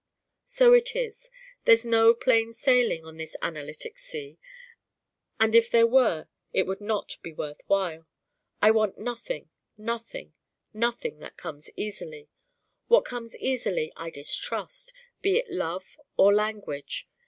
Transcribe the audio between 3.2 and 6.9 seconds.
analytic sea. And if there were it would be